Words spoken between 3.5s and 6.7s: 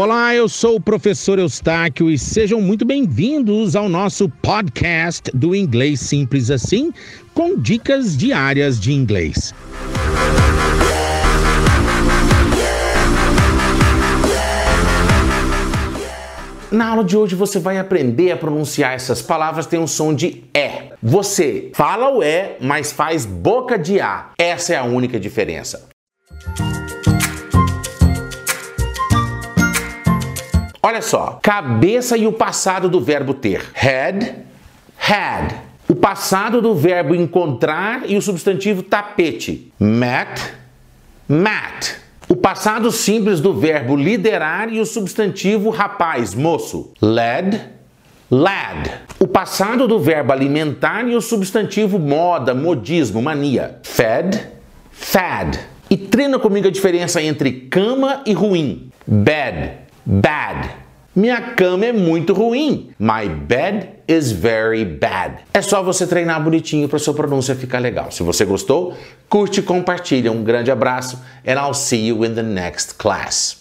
ao nosso podcast do Inglês Simples